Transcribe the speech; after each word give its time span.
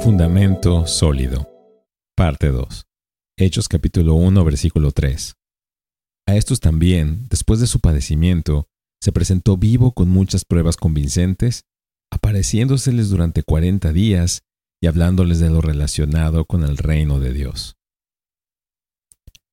Un 0.00 0.04
fundamento 0.04 0.86
sólido. 0.86 1.46
Parte 2.16 2.48
2. 2.48 2.86
Hechos 3.36 3.68
capítulo 3.68 4.14
1 4.14 4.44
versículo 4.46 4.92
3. 4.92 5.34
A 6.26 6.36
estos 6.36 6.58
también, 6.58 7.26
después 7.28 7.60
de 7.60 7.66
su 7.66 7.80
padecimiento, 7.80 8.66
se 9.02 9.12
presentó 9.12 9.58
vivo 9.58 9.92
con 9.92 10.08
muchas 10.08 10.46
pruebas 10.46 10.78
convincentes, 10.78 11.66
apareciéndoseles 12.10 13.10
durante 13.10 13.42
cuarenta 13.42 13.92
días 13.92 14.40
y 14.80 14.86
hablándoles 14.86 15.38
de 15.38 15.50
lo 15.50 15.60
relacionado 15.60 16.46
con 16.46 16.62
el 16.62 16.78
reino 16.78 17.20
de 17.20 17.34
Dios. 17.34 17.76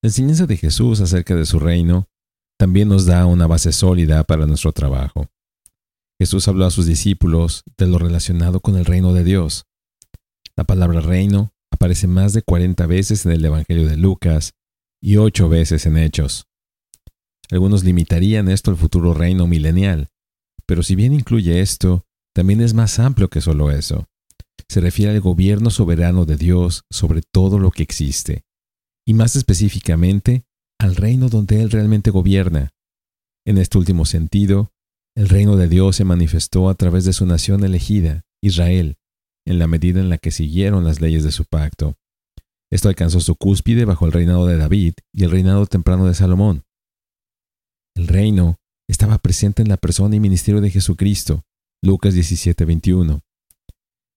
La 0.00 0.10
enseñanza 0.10 0.46
de 0.46 0.56
Jesús 0.56 1.00
acerca 1.00 1.34
de 1.34 1.46
su 1.46 1.58
reino 1.58 2.06
también 2.60 2.88
nos 2.88 3.06
da 3.06 3.26
una 3.26 3.48
base 3.48 3.72
sólida 3.72 4.22
para 4.22 4.46
nuestro 4.46 4.70
trabajo. 4.70 5.26
Jesús 6.20 6.46
habló 6.46 6.64
a 6.64 6.70
sus 6.70 6.86
discípulos 6.86 7.64
de 7.76 7.88
lo 7.88 7.98
relacionado 7.98 8.60
con 8.60 8.76
el 8.76 8.84
reino 8.84 9.12
de 9.12 9.24
Dios. 9.24 9.64
La 10.58 10.64
palabra 10.64 11.00
reino 11.00 11.54
aparece 11.70 12.08
más 12.08 12.32
de 12.32 12.42
40 12.42 12.84
veces 12.86 13.24
en 13.24 13.30
el 13.30 13.44
Evangelio 13.44 13.86
de 13.86 13.96
Lucas 13.96 14.54
y 15.00 15.16
ocho 15.16 15.48
veces 15.48 15.86
en 15.86 15.96
Hechos. 15.96 16.48
Algunos 17.52 17.84
limitarían 17.84 18.48
esto 18.48 18.72
al 18.72 18.76
futuro 18.76 19.14
reino 19.14 19.46
milenial, 19.46 20.08
pero 20.66 20.82
si 20.82 20.96
bien 20.96 21.12
incluye 21.12 21.60
esto, 21.60 22.06
también 22.34 22.60
es 22.60 22.74
más 22.74 22.98
amplio 22.98 23.30
que 23.30 23.40
solo 23.40 23.70
eso. 23.70 24.08
Se 24.68 24.80
refiere 24.80 25.12
al 25.12 25.20
gobierno 25.20 25.70
soberano 25.70 26.24
de 26.24 26.36
Dios 26.36 26.82
sobre 26.90 27.22
todo 27.22 27.60
lo 27.60 27.70
que 27.70 27.84
existe, 27.84 28.42
y 29.06 29.14
más 29.14 29.36
específicamente 29.36 30.42
al 30.80 30.96
reino 30.96 31.28
donde 31.28 31.62
Él 31.62 31.70
realmente 31.70 32.10
gobierna. 32.10 32.72
En 33.46 33.58
este 33.58 33.78
último 33.78 34.06
sentido, 34.06 34.72
el 35.16 35.28
reino 35.28 35.54
de 35.54 35.68
Dios 35.68 35.94
se 35.94 36.04
manifestó 36.04 36.68
a 36.68 36.74
través 36.74 37.04
de 37.04 37.12
su 37.12 37.26
nación 37.26 37.62
elegida, 37.62 38.24
Israel, 38.42 38.96
en 39.48 39.58
la 39.58 39.66
medida 39.66 39.98
en 39.98 40.10
la 40.10 40.18
que 40.18 40.30
siguieron 40.30 40.84
las 40.84 41.00
leyes 41.00 41.24
de 41.24 41.32
su 41.32 41.46
pacto. 41.46 41.96
Esto 42.70 42.90
alcanzó 42.90 43.20
su 43.20 43.34
cúspide 43.34 43.86
bajo 43.86 44.04
el 44.04 44.12
reinado 44.12 44.46
de 44.46 44.58
David 44.58 44.92
y 45.10 45.24
el 45.24 45.30
reinado 45.30 45.64
temprano 45.64 46.06
de 46.06 46.14
Salomón. 46.14 46.64
El 47.96 48.08
reino 48.08 48.56
estaba 48.88 49.16
presente 49.16 49.62
en 49.62 49.70
la 49.70 49.78
persona 49.78 50.14
y 50.16 50.20
ministerio 50.20 50.60
de 50.60 50.70
Jesucristo. 50.70 51.44
Lucas 51.82 52.14
17:21. 52.14 53.22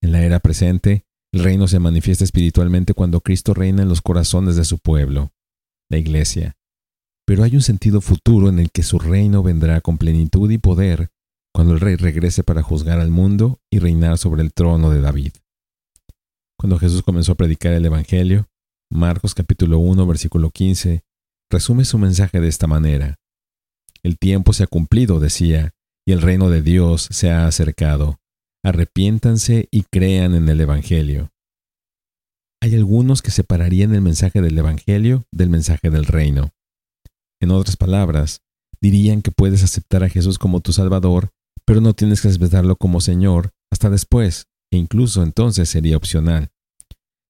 En 0.01 0.11
la 0.11 0.21
era 0.23 0.41
presente, 0.41 1.05
el 1.31 1.43
reino 1.43 1.67
se 1.69 1.79
manifiesta 1.79 2.25
espiritualmente 2.25 2.93
cuando 2.93 3.21
Cristo 3.21 3.53
reina 3.53 3.83
en 3.83 3.89
los 3.89 4.01
corazones 4.01 4.57
de 4.57 4.65
su 4.65 4.79
pueblo, 4.79 5.31
la 5.89 5.97
iglesia. 5.97 6.57
Pero 7.25 7.43
hay 7.43 7.55
un 7.55 7.61
sentido 7.61 8.01
futuro 8.01 8.49
en 8.49 8.59
el 8.59 8.71
que 8.71 8.83
su 8.83 8.99
reino 8.99 9.43
vendrá 9.43 9.79
con 9.79 9.97
plenitud 9.97 10.51
y 10.51 10.57
poder 10.57 11.09
cuando 11.53 11.73
el 11.73 11.79
rey 11.79 11.95
regrese 11.95 12.43
para 12.43 12.63
juzgar 12.63 12.99
al 12.99 13.11
mundo 13.11 13.59
y 13.69 13.79
reinar 13.79 14.17
sobre 14.17 14.41
el 14.41 14.53
trono 14.53 14.89
de 14.89 15.01
David. 15.01 15.33
Cuando 16.57 16.77
Jesús 16.79 17.01
comenzó 17.01 17.33
a 17.33 17.35
predicar 17.35 17.73
el 17.73 17.85
Evangelio, 17.85 18.47
Marcos 18.91 19.33
capítulo 19.33 19.79
1 19.79 20.05
versículo 20.05 20.51
15 20.51 21.03
resume 21.49 21.85
su 21.85 21.97
mensaje 21.97 22.39
de 22.39 22.47
esta 22.47 22.67
manera. 22.67 23.19
El 24.03 24.17
tiempo 24.17 24.53
se 24.53 24.63
ha 24.63 24.67
cumplido, 24.67 25.19
decía, 25.19 25.73
y 26.05 26.13
el 26.13 26.21
reino 26.21 26.49
de 26.49 26.61
Dios 26.61 27.07
se 27.11 27.29
ha 27.29 27.45
acercado. 27.45 28.19
Arrepiéntanse 28.63 29.67
y 29.71 29.83
crean 29.83 30.33
en 30.33 30.49
el 30.49 30.61
Evangelio. 30.61 31.31
Hay 32.61 32.75
algunos 32.75 33.21
que 33.21 33.31
separarían 33.31 33.93
el 33.93 34.01
mensaje 34.01 34.41
del 34.41 34.57
Evangelio 34.57 35.25
del 35.31 35.49
mensaje 35.49 35.89
del 35.89 36.05
reino. 36.05 36.53
En 37.41 37.51
otras 37.51 37.75
palabras, 37.75 38.41
dirían 38.81 39.21
que 39.21 39.31
puedes 39.31 39.63
aceptar 39.63 40.03
a 40.03 40.09
Jesús 40.09 40.37
como 40.37 40.61
tu 40.61 40.73
Salvador, 40.73 41.31
pero 41.65 41.81
no 41.81 41.93
tienes 41.93 42.21
que 42.21 42.27
aceptarlo 42.27 42.75
como 42.75 43.01
Señor 43.01 43.51
hasta 43.71 43.89
después, 43.89 44.47
e 44.71 44.77
incluso 44.77 45.23
entonces 45.23 45.69
sería 45.69 45.97
opcional. 45.97 46.51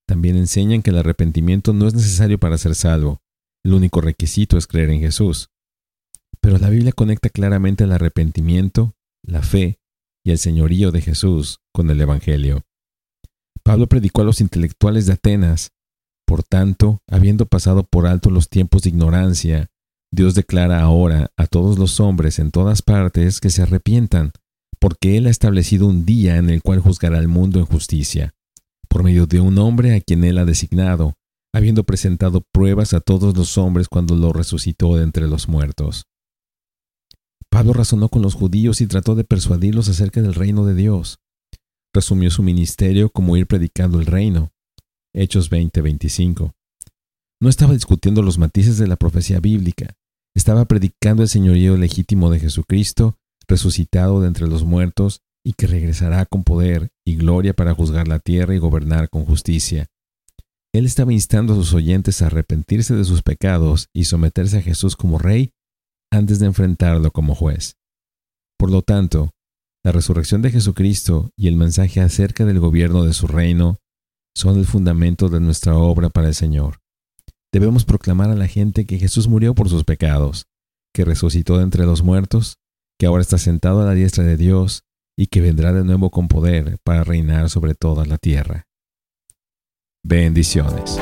También 0.08 0.36
enseñan 0.36 0.82
que 0.82 0.90
el 0.90 0.98
arrepentimiento 0.98 1.74
no 1.74 1.88
es 1.88 1.94
necesario 1.94 2.40
para 2.40 2.58
ser 2.58 2.76
salvo, 2.76 3.22
el 3.64 3.74
único 3.74 4.02
requisito 4.02 4.58
es 4.58 4.68
creer 4.68 4.90
en 4.90 5.00
Jesús. 5.00 5.50
Pero 6.42 6.58
la 6.58 6.70
Biblia 6.70 6.92
conecta 6.92 7.30
claramente 7.30 7.84
el 7.84 7.92
arrepentimiento, 7.92 8.96
la 9.24 9.42
fe 9.42 9.80
y 10.26 10.32
el 10.32 10.38
señorío 10.38 10.92
de 10.92 11.02
Jesús 11.02 11.60
con 11.74 11.90
el 11.90 12.02
Evangelio. 12.02 12.64
Pablo 13.64 13.88
predicó 13.88 14.22
a 14.22 14.26
los 14.26 14.42
intelectuales 14.42 15.06
de 15.06 15.14
Atenas. 15.14 15.72
Por 16.26 16.44
tanto, 16.44 17.00
habiendo 17.08 17.46
pasado 17.46 17.84
por 17.84 18.08
alto 18.08 18.30
los 18.30 18.50
tiempos 18.50 18.84
de 18.84 18.90
ignorancia, 18.90 19.71
Dios 20.14 20.36
declara 20.36 20.82
ahora 20.82 21.32
a 21.38 21.48
todos 21.48 21.80
los 21.80 22.02
hombres 22.02 22.38
en 22.40 22.52
todas 22.52 22.82
partes 22.82 23.40
que 23.40 23.50
se 23.50 23.62
arrepientan, 23.62 24.34
porque 24.78 25.18
Él 25.18 25.28
ha 25.28 25.30
establecido 25.30 25.88
un 25.88 26.06
día 26.06 26.36
en 26.36 26.50
el 26.50 26.62
cual 26.62 26.80
juzgará 26.80 27.18
al 27.18 27.30
mundo 27.30 27.60
en 27.60 27.66
justicia, 27.66 28.34
por 28.90 29.04
medio 29.04 29.26
de 29.26 29.40
un 29.40 29.58
hombre 29.58 29.96
a 29.96 30.02
quien 30.02 30.26
Él 30.26 30.38
ha 30.38 30.46
designado, 30.46 31.14
habiendo 31.54 31.86
presentado 31.86 32.42
pruebas 32.52 32.94
a 32.94 33.00
todos 33.00 33.38
los 33.38 33.58
hombres 33.58 33.88
cuando 33.88 34.16
lo 34.16 34.34
resucitó 34.34 34.98
de 34.98 35.04
entre 35.04 35.28
los 35.28 35.48
muertos. 35.48 36.04
Pablo 37.50 37.74
razonó 37.74 38.10
con 38.10 38.22
los 38.22 38.34
judíos 38.34 38.82
y 38.82 38.88
trató 38.88 39.16
de 39.16 39.24
persuadirlos 39.24 39.88
acerca 39.88 40.22
del 40.22 40.34
reino 40.34 40.66
de 40.66 40.74
Dios. 40.74 41.20
Resumió 41.94 42.32
su 42.32 42.44
ministerio 42.44 43.10
como 43.10 43.36
ir 43.36 43.48
predicando 43.48 44.00
el 44.00 44.06
reino. 44.06 44.52
Hechos 45.14 45.50
20:25. 45.50 46.54
No 47.42 47.50
estaba 47.50 47.74
discutiendo 47.74 48.22
los 48.22 48.38
matices 48.38 48.78
de 48.78 48.88
la 48.88 48.96
profecía 48.96 49.40
bíblica, 49.40 49.98
estaba 50.36 50.66
predicando 50.66 51.24
el 51.24 51.30
señorío 51.30 51.78
legítimo 51.78 52.30
de 52.30 52.40
Jesucristo, 52.40 53.18
resucitado 53.48 54.22
de 54.22 54.28
entre 54.28 54.48
los 54.48 54.64
muertos 54.64 55.22
y 55.44 55.54
que 55.54 55.68
regresará 55.68 56.26
con 56.26 56.44
poder 56.44 56.90
y 57.06 57.16
gloria 57.16 57.54
para 57.54 57.74
juzgar 57.74 58.08
la 58.08 58.20
tierra 58.20 58.56
y 58.56 58.60
gobernar 58.60 59.10
con 59.10 59.26
justicia. 59.26 59.88
Él 60.74 60.86
estaba 60.86 61.12
instando 61.12 61.54
a 61.54 61.56
sus 61.58 61.74
oyentes 61.74 62.22
a 62.22 62.28
arrepentirse 62.28 62.96
de 62.96 63.04
sus 63.04 63.24
pecados 63.24 63.90
y 63.94 64.06
someterse 64.06 64.60
a 64.60 64.62
Jesús 64.62 64.96
como 64.96 65.18
Rey 65.18 65.52
antes 66.12 66.40
de 66.40 66.46
enfrentarlo 66.46 67.12
como 67.12 67.36
juez. 67.36 67.76
Por 68.58 68.72
lo 68.72 68.82
tanto, 68.82 69.32
la 69.84 69.92
resurrección 69.92 70.42
de 70.42 70.52
Jesucristo 70.52 71.32
y 71.36 71.48
el 71.48 71.56
mensaje 71.56 72.00
acerca 72.00 72.46
del 72.46 72.60
gobierno 72.60 73.04
de 73.04 73.14
su 73.14 73.28
reino 73.28 73.80
son 74.36 74.58
el 74.58 74.66
fundamento 74.66 75.28
de 75.28 75.40
nuestra 75.40 75.76
obra 75.76 76.10
para 76.10 76.28
el 76.28 76.36
Señor. 76.36 76.81
Debemos 77.54 77.84
proclamar 77.84 78.30
a 78.30 78.36
la 78.36 78.48
gente 78.48 78.86
que 78.86 78.98
Jesús 78.98 79.28
murió 79.28 79.54
por 79.54 79.68
sus 79.70 79.84
pecados, 79.84 80.46
que 80.94 81.04
resucitó 81.04 81.58
de 81.58 81.64
entre 81.64 81.86
los 81.86 82.02
muertos, 82.02 82.58
que 82.98 83.06
ahora 83.06 83.22
está 83.22 83.38
sentado 83.38 83.82
a 83.82 83.86
la 83.86 83.94
diestra 83.94 84.24
de 84.24 84.38
Dios 84.38 84.84
y 85.18 85.28
que 85.28 85.42
vendrá 85.42 85.74
de 85.74 85.84
nuevo 85.84 86.12
con 86.12 86.28
poder 86.28 86.78
para 86.84 87.04
reinar 87.04 87.50
sobre 87.50 87.76
toda 87.76 88.06
la 88.06 88.18
tierra. 88.18 88.68
Bendiciones. 90.04 90.98